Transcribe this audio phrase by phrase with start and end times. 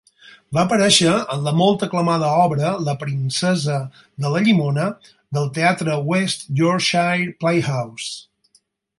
[0.57, 3.75] Va aparèixer en la molt aclamada obra "La princesa
[4.25, 4.85] de la llimona"
[5.37, 8.09] del teatre West Yorkshire Playhouse.